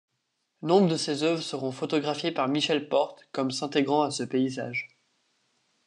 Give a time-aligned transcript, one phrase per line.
[0.63, 4.97] Nombre de ses œuvres seront photographiées par Michelle Porte, comme s’intégrant à ce paysage.